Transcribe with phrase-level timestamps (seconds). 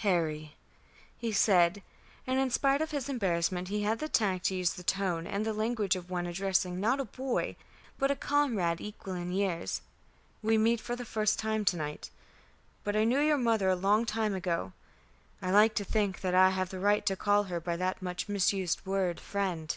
[0.00, 0.56] "Harry,"
[1.18, 1.82] he said,
[2.26, 5.44] and in spite of his embarrassment he had the tact to use the tone and
[5.44, 7.54] the language of one addressing not a boy,
[7.98, 9.82] but a comrade equal in years,
[10.42, 12.08] "we meet for the first time to night.
[12.82, 14.72] But I knew your mother a long time ago.
[15.42, 18.26] I like to think that I have the right to call her by that much
[18.26, 19.76] misused word 'friend.'